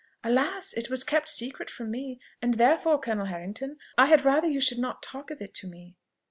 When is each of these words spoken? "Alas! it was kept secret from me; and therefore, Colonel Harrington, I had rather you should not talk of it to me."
"Alas! 0.23 0.73
it 0.73 0.89
was 0.89 1.03
kept 1.03 1.29
secret 1.29 1.69
from 1.69 1.91
me; 1.91 2.19
and 2.41 2.55
therefore, 2.55 2.97
Colonel 2.99 3.27
Harrington, 3.27 3.77
I 3.99 4.07
had 4.07 4.25
rather 4.25 4.47
you 4.47 4.59
should 4.59 4.79
not 4.79 5.03
talk 5.03 5.29
of 5.29 5.43
it 5.43 5.53
to 5.53 5.67
me." 5.67 5.95